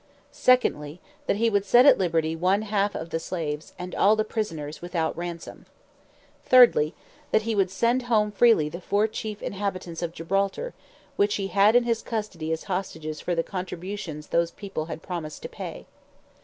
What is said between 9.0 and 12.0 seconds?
chief inhabitants of Gibraltar, which he had in